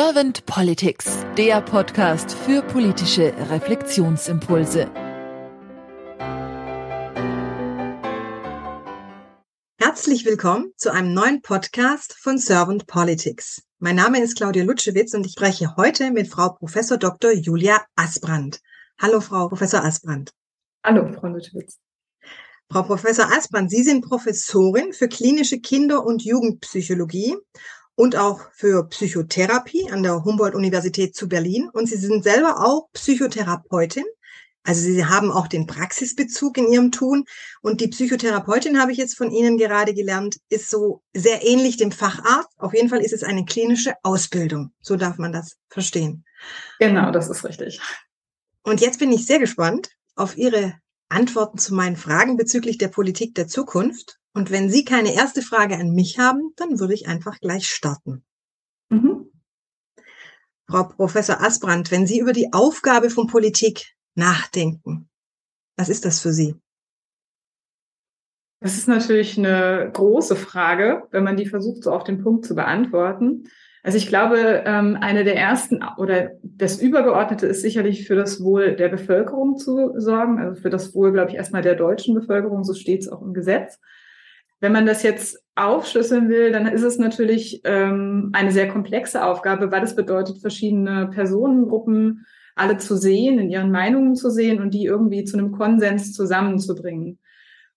[0.00, 4.88] Servant Politics, der Podcast für politische Reflexionsimpulse.
[9.80, 13.64] Herzlich willkommen zu einem neuen Podcast von Servant Politics.
[13.80, 17.32] Mein Name ist Claudia Lutschewitz und ich spreche heute mit Frau Professor Dr.
[17.32, 18.60] Julia Asbrand.
[19.02, 20.30] Hallo, Frau Professor Asbrand.
[20.84, 21.76] Hallo, Frau Lutschewitz.
[22.70, 27.34] Frau Professor Asbrand, Sie sind Professorin für klinische Kinder- und Jugendpsychologie
[27.98, 31.68] und auch für Psychotherapie an der Humboldt-Universität zu Berlin.
[31.72, 34.04] Und Sie sind selber auch Psychotherapeutin.
[34.62, 37.24] Also Sie haben auch den Praxisbezug in Ihrem Tun.
[37.60, 41.90] Und die Psychotherapeutin, habe ich jetzt von Ihnen gerade gelernt, ist so sehr ähnlich dem
[41.90, 42.50] Facharzt.
[42.56, 44.70] Auf jeden Fall ist es eine klinische Ausbildung.
[44.80, 46.24] So darf man das verstehen.
[46.78, 47.80] Genau, das ist richtig.
[48.62, 50.74] Und jetzt bin ich sehr gespannt auf Ihre
[51.08, 54.18] Antworten zu meinen Fragen bezüglich der Politik der Zukunft.
[54.38, 58.22] Und wenn Sie keine erste Frage an mich haben, dann würde ich einfach gleich starten.
[58.88, 59.32] Mhm.
[60.70, 65.08] Frau Professor Asbrand, wenn Sie über die Aufgabe von Politik nachdenken,
[65.76, 66.54] was ist das für Sie?
[68.60, 72.54] Das ist natürlich eine große Frage, wenn man die versucht, so auf den Punkt zu
[72.54, 73.48] beantworten.
[73.82, 78.76] Also ich glaube, ähm, eine der ersten oder das Übergeordnete ist sicherlich für das Wohl
[78.76, 82.74] der Bevölkerung zu sorgen, also für das Wohl, glaube ich, erstmal der deutschen Bevölkerung, so
[82.74, 83.80] steht es auch im Gesetz.
[84.60, 89.70] Wenn man das jetzt aufschlüsseln will, dann ist es natürlich ähm, eine sehr komplexe Aufgabe,
[89.70, 94.84] weil es bedeutet, verschiedene Personengruppen alle zu sehen, in ihren Meinungen zu sehen und die
[94.84, 97.18] irgendwie zu einem Konsens zusammenzubringen.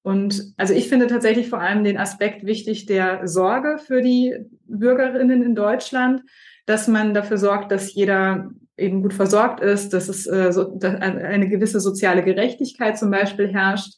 [0.04, 5.44] Und also ich finde tatsächlich vor allem den Aspekt wichtig der Sorge für die Bürgerinnen
[5.44, 6.24] in Deutschland,
[6.66, 10.96] dass man dafür sorgt, dass jeder eben gut versorgt ist, dass es äh, so, dass
[10.96, 13.94] eine gewisse soziale Gerechtigkeit zum Beispiel herrscht,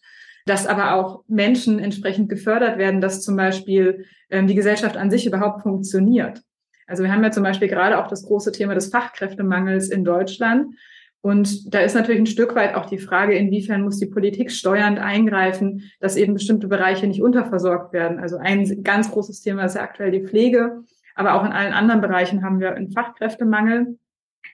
[0.45, 5.25] dass aber auch Menschen entsprechend gefördert werden, dass zum Beispiel ähm, die Gesellschaft an sich
[5.25, 6.41] überhaupt funktioniert.
[6.87, 10.75] Also wir haben ja zum Beispiel gerade auch das große Thema des Fachkräftemangels in Deutschland.
[11.21, 14.99] Und da ist natürlich ein Stück weit auch die Frage, inwiefern muss die Politik steuernd
[14.99, 18.19] eingreifen, dass eben bestimmte Bereiche nicht unterversorgt werden.
[18.19, 20.83] Also ein ganz großes Thema ist ja aktuell die Pflege,
[21.15, 23.97] aber auch in allen anderen Bereichen haben wir einen Fachkräftemangel.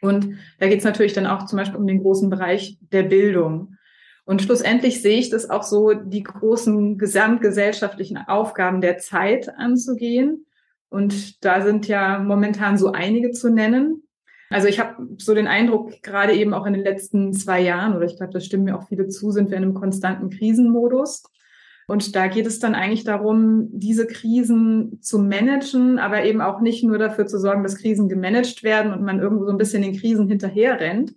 [0.02, 3.75] Und da geht es natürlich dann auch zum Beispiel um den großen Bereich der Bildung.
[4.29, 10.45] Und schlussendlich sehe ich das auch so, die großen gesamtgesellschaftlichen Aufgaben der Zeit anzugehen.
[10.90, 14.03] Und da sind ja momentan so einige zu nennen.
[14.51, 18.06] Also ich habe so den Eindruck, gerade eben auch in den letzten zwei Jahren, oder
[18.06, 21.23] ich glaube, das stimmen mir auch viele zu, sind wir in einem konstanten Krisenmodus.
[21.88, 26.84] Und da geht es dann eigentlich darum, diese Krisen zu managen, aber eben auch nicht
[26.84, 29.97] nur dafür zu sorgen, dass Krisen gemanagt werden und man irgendwo so ein bisschen den
[29.97, 31.16] Krisen hinterher rennt,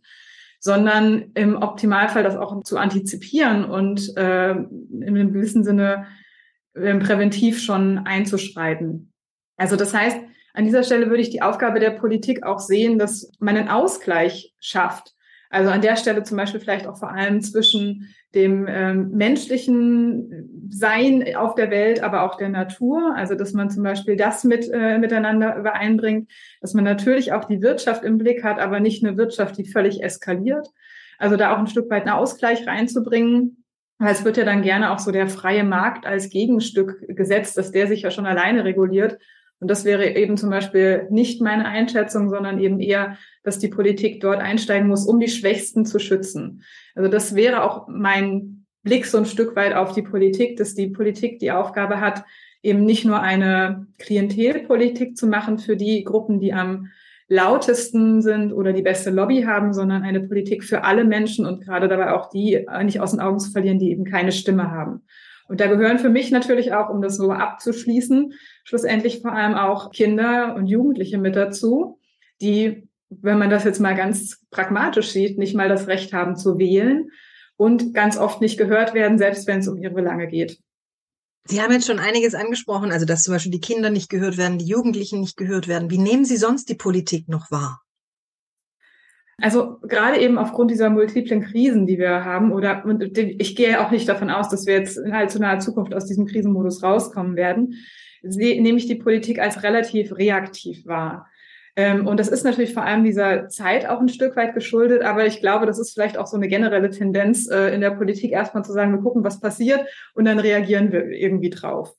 [0.64, 6.06] sondern im Optimalfall das auch zu antizipieren und äh, in einem gewissen Sinne
[6.74, 9.12] äh, präventiv schon einzuschreiten.
[9.56, 10.18] Also das heißt,
[10.54, 14.54] an dieser Stelle würde ich die Aufgabe der Politik auch sehen, dass man einen Ausgleich
[14.60, 15.14] schafft.
[15.52, 21.36] Also an der Stelle zum Beispiel vielleicht auch vor allem zwischen dem ähm, menschlichen Sein
[21.36, 23.14] auf der Welt, aber auch der Natur.
[23.14, 26.32] Also dass man zum Beispiel das mit äh, miteinander übereinbringt,
[26.62, 30.02] dass man natürlich auch die Wirtschaft im Blick hat, aber nicht eine Wirtschaft, die völlig
[30.02, 30.68] eskaliert.
[31.18, 33.62] Also da auch ein Stück weit einen Ausgleich reinzubringen.
[33.98, 37.72] Weil es wird ja dann gerne auch so der freie Markt als Gegenstück gesetzt, dass
[37.72, 39.18] der sich ja schon alleine reguliert
[39.62, 44.20] und das wäre eben zum Beispiel nicht meine Einschätzung, sondern eben eher, dass die Politik
[44.20, 46.64] dort einsteigen muss, um die Schwächsten zu schützen.
[46.96, 50.88] Also das wäre auch mein Blick so ein Stück weit auf die Politik, dass die
[50.88, 52.24] Politik die Aufgabe hat,
[52.64, 56.88] eben nicht nur eine Klientelpolitik zu machen für die Gruppen, die am
[57.28, 61.86] lautesten sind oder die beste Lobby haben, sondern eine Politik für alle Menschen und gerade
[61.86, 65.02] dabei auch die nicht aus den Augen zu verlieren, die eben keine Stimme haben.
[65.48, 68.32] Und da gehören für mich natürlich auch, um das so abzuschließen,
[68.64, 71.98] schlussendlich vor allem auch Kinder und Jugendliche mit dazu,
[72.40, 76.58] die, wenn man das jetzt mal ganz pragmatisch sieht, nicht mal das Recht haben zu
[76.58, 77.10] wählen
[77.56, 80.58] und ganz oft nicht gehört werden, selbst wenn es um ihre Belange geht.
[81.44, 84.58] Sie haben jetzt schon einiges angesprochen, also dass zum Beispiel die Kinder nicht gehört werden,
[84.58, 85.90] die Jugendlichen nicht gehört werden.
[85.90, 87.82] Wie nehmen Sie sonst die Politik noch wahr?
[89.38, 93.90] Also gerade eben aufgrund dieser multiplen Krisen, die wir haben, oder und ich gehe auch
[93.90, 97.74] nicht davon aus, dass wir jetzt in allzu naher Zukunft aus diesem Krisenmodus rauskommen werden,
[98.22, 101.26] nehme ich die Politik als relativ reaktiv wahr.
[101.74, 105.26] Ähm, und das ist natürlich vor allem dieser Zeit auch ein Stück weit geschuldet, aber
[105.26, 108.64] ich glaube, das ist vielleicht auch so eine generelle Tendenz äh, in der Politik, erstmal
[108.64, 109.80] zu sagen, wir gucken, was passiert
[110.14, 111.94] und dann reagieren wir irgendwie drauf.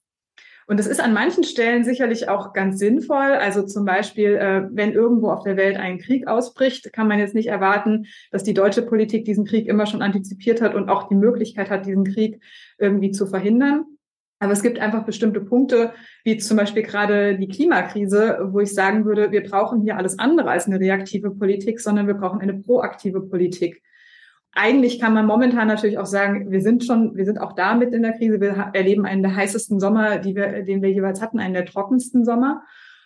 [0.68, 3.33] Und es ist an manchen Stellen sicherlich auch ganz sinnvoll.
[3.33, 7.36] Also zum Beispiel, äh, wenn irgendwo auf der Welt ein Krieg ausbricht, kann man jetzt
[7.36, 11.15] nicht erwarten, dass die deutsche Politik diesen Krieg immer schon antizipiert hat und auch die
[11.15, 12.42] Möglichkeit hat, diesen Krieg
[12.77, 13.86] irgendwie zu verhindern.
[14.39, 15.94] Aber es gibt einfach bestimmte Punkte,
[16.25, 20.50] wie zum Beispiel gerade die Klimakrise, wo ich sagen würde, wir brauchen hier alles andere
[20.50, 23.81] als eine reaktive Politik, sondern wir brauchen eine proaktive Politik.
[24.55, 27.94] Eigentlich kann man momentan natürlich auch sagen, wir sind schon, wir sind auch da mit
[27.94, 28.39] in der Krise.
[28.39, 32.23] Wir erleben einen der heißesten Sommer, die wir, den wir jeweils hatten, einen der trockensten
[32.23, 32.63] Sommer.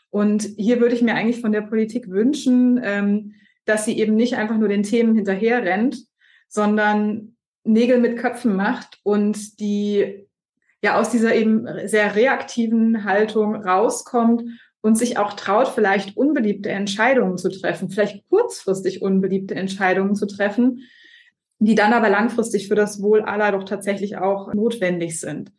[0.09, 3.33] Und hier würde ich mir eigentlich von der Politik wünschen, ähm,
[3.65, 6.05] dass sie eben nicht einfach nur den Themen hinterher rennt,
[6.49, 10.27] sondern Nägel mit Köpfen macht und die
[10.81, 14.43] ja aus dieser eben sehr reaktiven Haltung rauskommt
[14.81, 20.83] und sich auch traut, vielleicht unbeliebte Entscheidungen zu treffen, vielleicht kurzfristig unbeliebte Entscheidungen zu treffen,
[21.59, 25.51] die dann aber langfristig für das Wohl aller doch tatsächlich auch notwendig sind.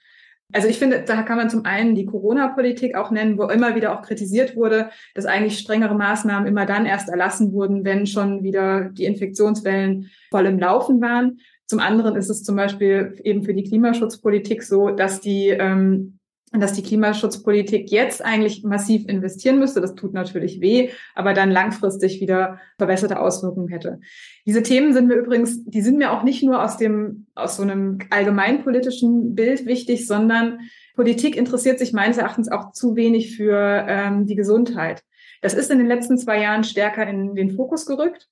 [0.53, 3.93] Also ich finde, da kann man zum einen die Corona-Politik auch nennen, wo immer wieder
[3.93, 8.89] auch kritisiert wurde, dass eigentlich strengere Maßnahmen immer dann erst erlassen wurden, wenn schon wieder
[8.89, 11.41] die Infektionswellen voll im Laufen waren.
[11.67, 16.18] Zum anderen ist es zum Beispiel eben für die Klimaschutzpolitik so, dass die ähm,
[16.53, 19.81] dass die Klimaschutzpolitik jetzt eigentlich massiv investieren müsste.
[19.81, 24.01] Das tut natürlich weh, aber dann langfristig wieder verbesserte Auswirkungen hätte.
[24.47, 27.63] Diese Themen sind mir übrigens, die sind mir auch nicht nur aus dem, aus so
[27.63, 30.61] einem allgemeinpolitischen Bild wichtig, sondern
[30.95, 35.05] Politik interessiert sich meines Erachtens auch zu wenig für ähm, die Gesundheit.
[35.43, 38.29] Das ist in den letzten zwei Jahren stärker in den Fokus gerückt.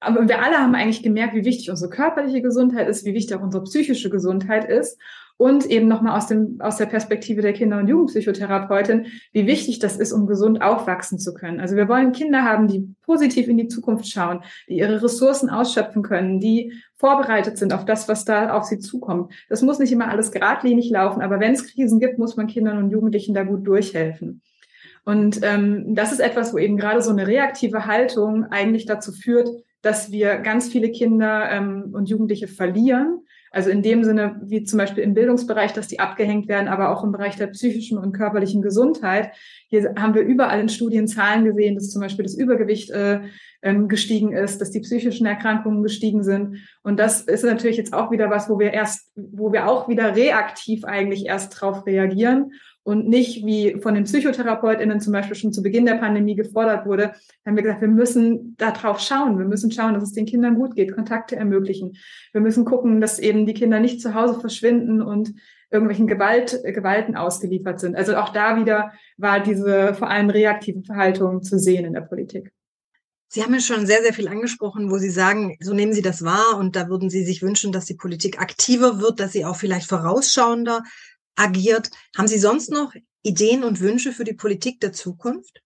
[0.00, 3.42] Aber wir alle haben eigentlich gemerkt, wie wichtig unsere körperliche Gesundheit ist, wie wichtig auch
[3.42, 4.98] unsere psychische Gesundheit ist.
[5.36, 9.96] Und eben nochmal aus, dem, aus der Perspektive der Kinder- und Jugendpsychotherapeutin, wie wichtig das
[9.96, 11.58] ist, um gesund aufwachsen zu können.
[11.58, 16.02] Also wir wollen Kinder haben, die positiv in die Zukunft schauen, die ihre Ressourcen ausschöpfen
[16.02, 19.32] können, die vorbereitet sind auf das, was da auf sie zukommt.
[19.48, 22.78] Das muss nicht immer alles geradlinig laufen, aber wenn es Krisen gibt, muss man Kindern
[22.78, 24.42] und Jugendlichen da gut durchhelfen.
[25.04, 29.48] Und ähm, das ist etwas, wo eben gerade so eine reaktive Haltung eigentlich dazu führt,
[29.82, 33.21] dass wir ganz viele Kinder ähm, und Jugendliche verlieren.
[33.52, 37.04] Also in dem Sinne, wie zum Beispiel im Bildungsbereich, dass die abgehängt werden, aber auch
[37.04, 39.32] im Bereich der psychischen und körperlichen Gesundheit.
[39.68, 43.20] Hier haben wir überall in Studien Zahlen gesehen, dass zum Beispiel das Übergewicht äh,
[43.60, 46.66] ähm, gestiegen ist, dass die psychischen Erkrankungen gestiegen sind.
[46.82, 50.16] Und das ist natürlich jetzt auch wieder was, wo wir erst, wo wir auch wieder
[50.16, 52.52] reaktiv eigentlich erst drauf reagieren
[52.84, 57.12] und nicht wie von den PsychotherapeutInnen zum Beispiel schon zu Beginn der Pandemie gefordert wurde,
[57.46, 59.38] haben wir gesagt, wir müssen da drauf schauen.
[59.38, 61.92] Wir müssen schauen, dass es den Kindern gut geht, Kontakte ermöglichen.
[62.32, 65.32] Wir müssen gucken, dass eben die Kinder nicht zu Hause verschwinden und
[65.70, 67.96] irgendwelchen Gewalt, Gewalten ausgeliefert sind.
[67.96, 72.52] Also auch da wieder war diese vor allem reaktive Verhaltung zu sehen in der Politik.
[73.34, 76.22] Sie haben ja schon sehr, sehr viel angesprochen, wo Sie sagen, so nehmen Sie das
[76.22, 79.56] wahr und da würden Sie sich wünschen, dass die Politik aktiver wird, dass sie auch
[79.56, 80.82] vielleicht vorausschauender
[81.36, 81.90] agiert.
[82.16, 85.62] Haben Sie sonst noch Ideen und Wünsche für die Politik der Zukunft?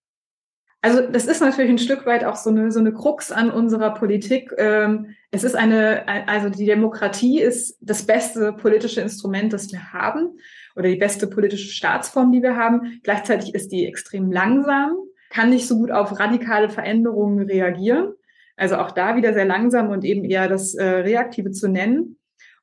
[0.83, 3.93] Also das ist natürlich ein Stück weit auch so eine, so eine Krux an unserer
[3.95, 4.53] Politik.
[4.57, 10.39] Ähm, es ist eine, also die Demokratie ist das beste politische Instrument, das wir haben
[10.77, 13.01] oder die beste politische Staatsform, die wir haben.
[13.03, 14.97] Gleichzeitig ist die extrem langsam,
[15.31, 18.13] kann nicht so gut auf radikale Veränderungen reagieren.
[18.57, 22.17] Also auch da wieder sehr langsam und eben eher das äh, Reaktive zu nennen.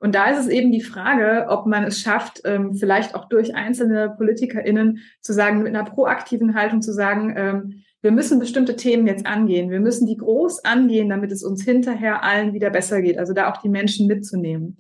[0.04, 3.56] Und da ist es eben die Frage, ob man es schafft, ähm, vielleicht auch durch
[3.56, 9.08] einzelne PolitikerInnen zu sagen, mit einer proaktiven Haltung zu sagen, ähm, wir müssen bestimmte Themen
[9.08, 9.72] jetzt angehen.
[9.72, 13.18] Wir müssen die groß angehen, damit es uns hinterher allen wieder besser geht.
[13.18, 14.78] Also da auch die Menschen mitzunehmen.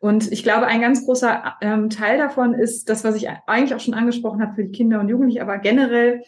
[0.00, 3.80] Und ich glaube, ein ganz großer ähm, Teil davon ist das, was ich eigentlich auch
[3.80, 6.22] schon angesprochen habe für die Kinder und Jugendliche, aber generell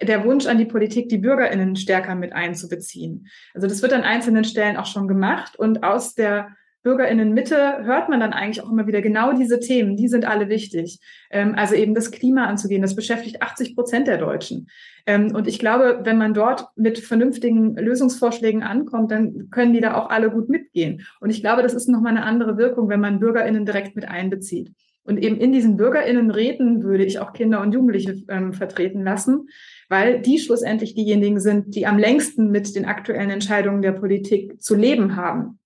[0.00, 3.26] der Wunsch an die Politik, die BürgerInnen stärker mit einzubeziehen.
[3.54, 8.20] Also das wird an einzelnen Stellen auch schon gemacht und aus der BürgerInnen-Mitte hört man
[8.20, 10.98] dann eigentlich auch immer wieder genau diese Themen, die sind alle wichtig.
[11.30, 14.68] Ähm, also eben das Klima anzugehen, das beschäftigt 80 Prozent der Deutschen.
[15.06, 19.94] Ähm, und ich glaube, wenn man dort mit vernünftigen Lösungsvorschlägen ankommt, dann können die da
[19.94, 21.06] auch alle gut mitgehen.
[21.20, 24.72] Und ich glaube, das ist nochmal eine andere Wirkung, wenn man BürgerInnen direkt mit einbezieht.
[25.04, 29.48] Und eben in diesen BürgerInnenräten würde ich auch Kinder und Jugendliche ähm, vertreten lassen,
[29.88, 34.76] weil die schlussendlich diejenigen sind, die am längsten mit den aktuellen Entscheidungen der Politik zu
[34.76, 35.58] leben haben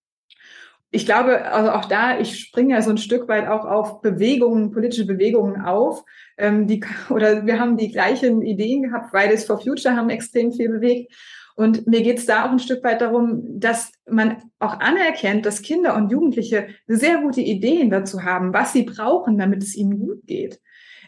[0.91, 4.71] ich glaube, also auch da, ich springe ja so ein Stück weit auch auf Bewegungen,
[4.71, 6.05] politische Bewegungen auf.
[6.39, 9.11] Ähm, die, oder wir haben die gleichen Ideen gehabt.
[9.11, 11.13] Fridays for Future haben extrem viel bewegt.
[11.57, 15.63] Und mir geht es da auch ein Stück weit darum, dass man auch anerkennt, dass
[15.63, 20.27] Kinder und Jugendliche sehr gute Ideen dazu haben, was sie brauchen, damit es ihnen gut
[20.27, 20.61] geht.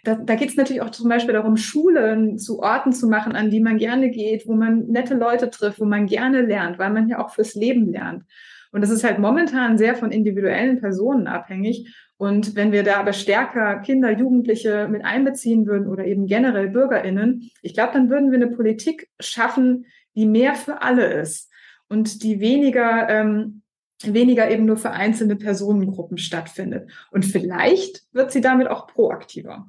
[0.05, 3.51] Da, da geht es natürlich auch zum Beispiel darum, Schulen zu Orten zu machen, an
[3.51, 7.09] die man gerne geht, wo man nette Leute trifft, wo man gerne lernt, weil man
[7.09, 8.25] ja auch fürs Leben lernt.
[8.73, 11.95] Und das ist halt momentan sehr von individuellen Personen abhängig.
[12.17, 17.51] Und wenn wir da aber stärker Kinder, Jugendliche mit einbeziehen würden oder eben generell BürgerInnen,
[17.63, 21.51] ich glaube, dann würden wir eine Politik schaffen, die mehr für alle ist
[21.89, 23.63] und die weniger ähm,
[24.03, 26.91] weniger eben nur für einzelne Personengruppen stattfindet.
[27.11, 29.67] Und vielleicht wird sie damit auch proaktiver.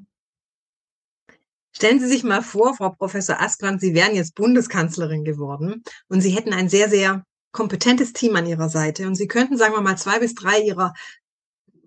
[1.72, 6.32] Stellen Sie sich mal vor, Frau Professor Askrand, Sie wären jetzt Bundeskanzlerin geworden und Sie
[6.32, 9.98] hätten ein sehr, sehr kompetentes Team an Ihrer Seite und Sie könnten, sagen wir mal,
[9.98, 10.94] zwei bis drei Ihrer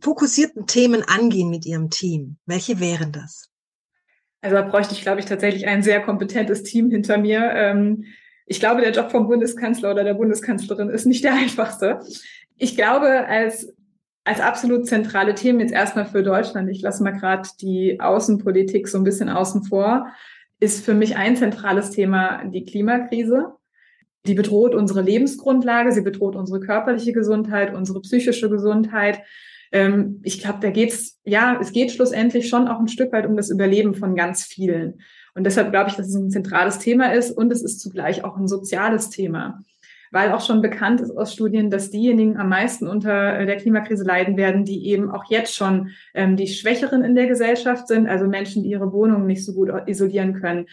[0.00, 2.36] fokussierten Themen angehen mit Ihrem Team.
[2.46, 3.48] Welche wären das?
[4.40, 7.52] Also da bräuchte ich, glaube ich, tatsächlich ein sehr kompetentes Team hinter mir.
[7.54, 8.04] Ähm,
[8.46, 12.00] ich glaube, der Job vom Bundeskanzler oder der Bundeskanzlerin ist nicht der einfachste.
[12.56, 13.72] Ich glaube, als,
[14.24, 18.98] als absolut zentrale Themen jetzt erstmal für Deutschland, ich lasse mal gerade die Außenpolitik so
[18.98, 20.08] ein bisschen außen vor,
[20.58, 23.52] ist für mich ein zentrales Thema die Klimakrise.
[24.26, 29.20] Die bedroht unsere Lebensgrundlage, sie bedroht unsere körperliche Gesundheit, unsere psychische Gesundheit.
[29.72, 33.36] Ähm, ich glaube, da geht's, ja, es geht schlussendlich schon auch ein Stück weit um
[33.36, 35.00] das Überleben von ganz vielen.
[35.34, 38.36] Und deshalb glaube ich, dass es ein zentrales Thema ist und es ist zugleich auch
[38.36, 39.62] ein soziales Thema.
[40.12, 44.04] Weil auch schon bekannt ist aus Studien, dass diejenigen am meisten unter äh, der Klimakrise
[44.04, 48.26] leiden werden, die eben auch jetzt schon ähm, die Schwächeren in der Gesellschaft sind, also
[48.26, 50.66] Menschen, die ihre Wohnungen nicht so gut isolieren können,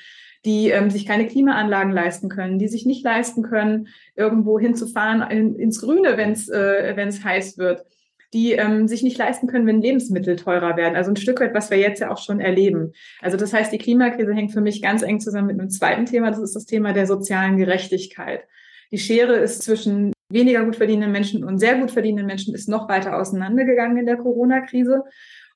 [0.46, 5.56] die ähm, sich keine Klimaanlagen leisten können, die sich nicht leisten können, irgendwo hinzufahren in,
[5.56, 7.86] ins Grüne, wenn es äh, wenn's heiß wird
[8.34, 10.96] die ähm, sich nicht leisten können, wenn Lebensmittel teurer werden.
[10.96, 12.94] Also ein Stück weit, was wir jetzt ja auch schon erleben.
[13.22, 16.30] Also das heißt, die Klimakrise hängt für mich ganz eng zusammen mit einem zweiten Thema.
[16.30, 18.44] Das ist das Thema der sozialen Gerechtigkeit.
[18.92, 22.88] Die Schere ist zwischen weniger gut verdienenden Menschen und sehr gut verdienenden Menschen ist noch
[22.90, 25.04] weiter auseinandergegangen in der Corona-Krise.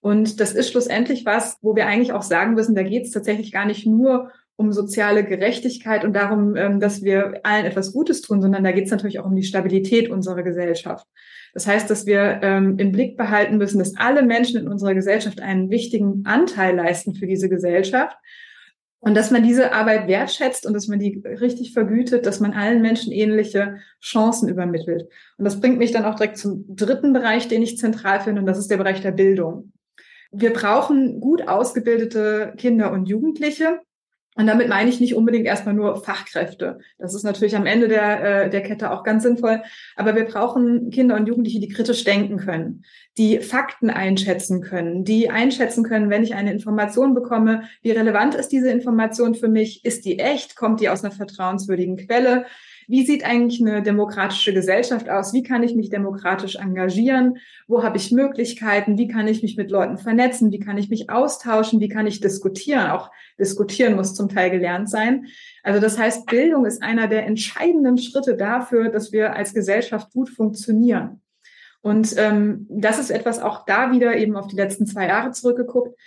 [0.02, 3.52] Und das ist schlussendlich was, wo wir eigentlich auch sagen müssen, da geht es tatsächlich
[3.52, 8.42] gar nicht nur um soziale Gerechtigkeit und darum, ähm, dass wir allen etwas Gutes tun,
[8.42, 11.08] sondern da geht es natürlich auch um die Stabilität unserer Gesellschaft.
[11.54, 15.42] Das heißt, dass wir ähm, im Blick behalten müssen, dass alle Menschen in unserer Gesellschaft
[15.42, 18.18] einen wichtigen Anteil leisten für diese Gesellschaft
[19.04, 22.82] und dass man diese Arbeit wertschätzt und dass man die richtig vergütet, dass man allen
[22.82, 25.10] Menschen ähnliche Chancen übermittelt.
[25.38, 28.48] Und das bringt mich dann auch direkt zum dritten Bereich, den ich zentral finde, und
[28.48, 29.74] das ist der Bereich der Bildung.
[30.32, 33.82] Wir brauchen gut ausgebildete Kinder und Jugendliche,
[34.36, 36.80] und damit meine ich nicht unbedingt erstmal nur Fachkräfte.
[36.98, 39.62] Das ist natürlich am Ende der, äh, der Kette auch ganz sinnvoll.
[39.96, 42.84] Aber wir brauchen Kinder und Jugendliche, die kritisch denken können,
[43.18, 48.50] die Fakten einschätzen können, die einschätzen können, wenn ich eine Information bekomme, wie relevant ist
[48.50, 49.86] diese Information für mich?
[49.86, 50.56] Ist die echt?
[50.56, 52.46] Kommt die aus einer vertrauenswürdigen Quelle?
[52.88, 55.34] Wie sieht eigentlich eine demokratische Gesellschaft aus?
[55.34, 57.38] Wie kann ich mich demokratisch engagieren?
[57.68, 58.98] Wo habe ich Möglichkeiten?
[58.98, 60.52] Wie kann ich mich mit Leuten vernetzen?
[60.52, 61.80] Wie kann ich mich austauschen?
[61.80, 62.92] Wie kann ich diskutieren?
[62.92, 65.26] Auch diskutieren muss zum Teil gelernt sein.
[65.64, 70.30] Also das heißt, Bildung ist einer der entscheidenden Schritte dafür, dass wir als Gesellschaft gut
[70.30, 71.22] funktionieren.
[71.82, 76.00] Und ähm, das ist etwas auch da wieder eben auf die letzten zwei Jahre zurückgeguckt,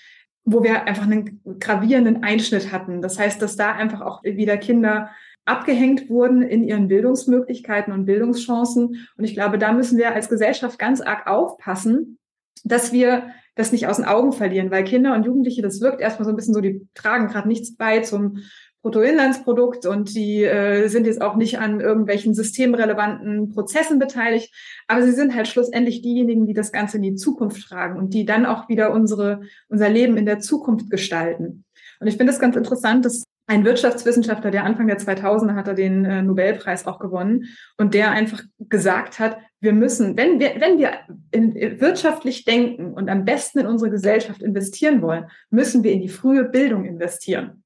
[0.45, 3.02] wo wir einfach einen gravierenden Einschnitt hatten.
[3.02, 5.11] Das heißt, dass da einfach auch wieder Kinder
[5.47, 9.09] abgehängt wurden in ihren Bildungsmöglichkeiten und Bildungschancen.
[9.17, 12.19] Und ich glaube, da müssen wir als Gesellschaft ganz arg aufpassen,
[12.65, 16.26] dass wir das nicht aus den Augen verlieren, weil Kinder und Jugendliche, das wirkt erstmal
[16.26, 18.38] so ein bisschen so, die tragen gerade nichts bei zum
[18.83, 24.55] Bruttoinlandsprodukt und die äh, sind jetzt auch nicht an irgendwelchen systemrelevanten Prozessen beteiligt,
[24.87, 28.26] aber sie sind halt schlussendlich diejenigen, die das Ganze in die Zukunft tragen und die
[28.26, 31.65] dann auch wieder unsere, unser Leben in der Zukunft gestalten.
[31.99, 35.75] Und ich finde es ganz interessant, dass ein Wirtschaftswissenschaftler, der Anfang der 2000er hat er
[35.75, 40.79] den äh, Nobelpreis auch gewonnen und der einfach gesagt hat, wir müssen, wenn wir, wenn
[40.79, 40.93] wir
[41.31, 46.00] in, in wirtschaftlich denken und am besten in unsere Gesellschaft investieren wollen, müssen wir in
[46.00, 47.62] die frühe Bildung investieren.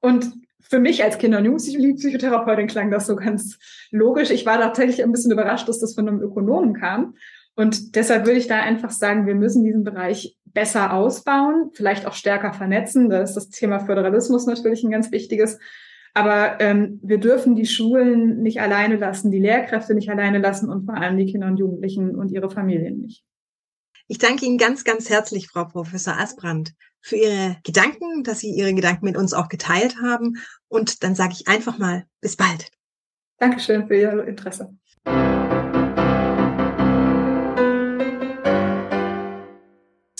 [0.00, 3.58] Und für mich als Kinder- und Jugendpsychotherapeutin klang das so ganz
[3.90, 4.30] logisch.
[4.30, 7.14] Ich war tatsächlich ein bisschen überrascht, dass das von einem Ökonomen kam.
[7.60, 12.14] Und deshalb würde ich da einfach sagen, wir müssen diesen Bereich besser ausbauen, vielleicht auch
[12.14, 13.10] stärker vernetzen.
[13.10, 15.58] Da ist das Thema Föderalismus natürlich ein ganz wichtiges.
[16.14, 20.86] Aber ähm, wir dürfen die Schulen nicht alleine lassen, die Lehrkräfte nicht alleine lassen und
[20.86, 23.24] vor allem die Kinder und Jugendlichen und ihre Familien nicht.
[24.08, 28.72] Ich danke Ihnen ganz, ganz herzlich, Frau Professor Asbrand, für Ihre Gedanken, dass Sie Ihre
[28.72, 30.38] Gedanken mit uns auch geteilt haben.
[30.68, 32.70] Und dann sage ich einfach mal, bis bald.
[33.36, 34.74] Dankeschön für Ihr Interesse.